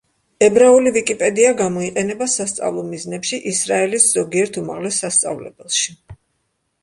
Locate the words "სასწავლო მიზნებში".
2.37-3.39